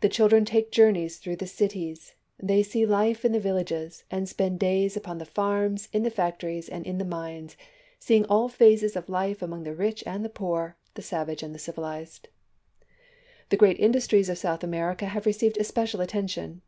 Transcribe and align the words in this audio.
The 0.00 0.08
children 0.08 0.44
take 0.44 0.70
journeys 0.70 1.18
through 1.18 1.34
the 1.38 1.46
cities; 1.48 2.14
they 2.40 2.62
see 2.62 2.86
life 2.86 3.24
in 3.24 3.32
the 3.32 3.40
villages, 3.40 4.04
and 4.12 4.28
spend 4.28 4.60
days 4.60 4.96
upon 4.96 5.18
the 5.18 5.24
farms, 5.24 5.88
in 5.92 6.04
the 6.04 6.08
factories, 6.10 6.68
and 6.68 6.86
in 6.86 6.98
the 6.98 7.04
mines, 7.04 7.56
seeing 7.98 8.24
all 8.26 8.48
phases 8.48 8.94
of 8.94 9.08
life 9.08 9.42
among 9.42 9.64
the 9.64 9.74
rich 9.74 10.04
and 10.06 10.24
the 10.24 10.28
poor, 10.28 10.76
the 10.94 11.02
savage 11.02 11.42
and 11.42 11.52
the 11.52 11.58
civilized. 11.58 12.28
The 13.48 13.56
great 13.56 13.80
industries 13.80 14.28
of 14.28 14.38
South 14.38 14.62
America 14.62 15.06
have 15.06 15.26
received 15.26 15.56
especial 15.56 16.00
attention. 16.00 16.62